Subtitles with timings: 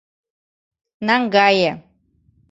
[1.07, 1.71] Наҥгае.